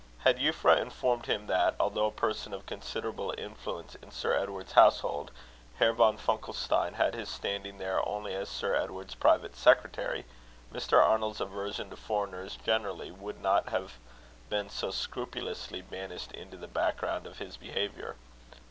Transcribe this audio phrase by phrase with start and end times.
[0.23, 5.29] Had Euphra informed him that, although a person of considerable influence in Sir Edward's household,
[5.75, 10.25] Herr von Funkelstein had his standing there only as Sir Edward's private secretary,
[10.73, 10.99] Mr.
[10.99, 13.99] Arnold's aversion to foreigners generally would not have
[14.49, 18.15] been so scrupulously banished into the background of his behaviour.